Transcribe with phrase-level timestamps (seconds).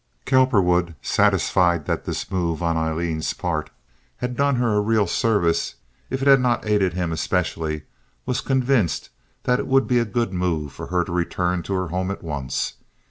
[0.25, 3.69] Cowperwood, satisfied that this move on Aileen's part
[4.17, 5.75] had done her a real service
[6.09, 7.83] if it had not aided him especially,
[8.25, 9.11] was convinced
[9.43, 12.23] that it would be a good move for her to return to her home at
[12.23, 12.77] once.